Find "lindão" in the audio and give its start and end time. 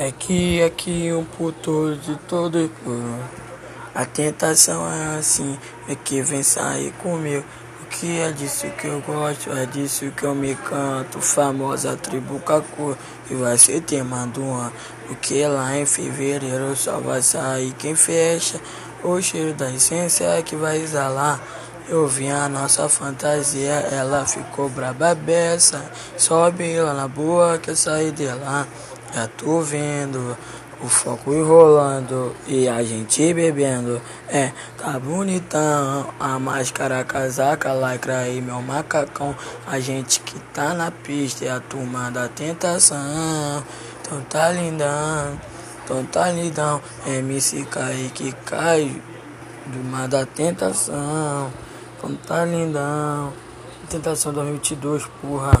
44.50-45.38, 46.30-46.80, 52.44-53.32